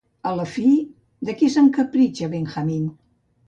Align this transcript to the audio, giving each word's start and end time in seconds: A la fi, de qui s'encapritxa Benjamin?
A 0.29 0.29
la 0.37 0.45
fi, 0.53 0.71
de 1.29 1.37
qui 1.43 1.51
s'encapritxa 1.57 2.33
Benjamin? 2.35 2.93